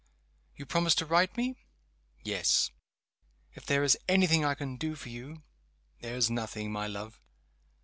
[0.55, 1.57] "You promise to write to me?"
[2.23, 2.71] "Yes."
[3.53, 5.43] "If there is any thing I can do for you?"
[6.01, 7.21] "There is nothing, my love."